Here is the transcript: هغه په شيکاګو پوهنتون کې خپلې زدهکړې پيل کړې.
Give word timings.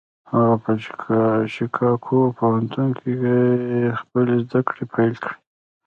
هغه 0.31 0.53
په 0.63 0.71
شيکاګو 1.53 2.19
پوهنتون 2.37 2.87
کې 2.99 3.11
خپلې 3.99 4.35
زدهکړې 4.45 4.83
پيل 4.93 5.13
کړې. 5.23 5.35